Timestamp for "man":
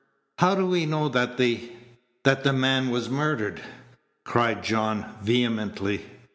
2.53-2.89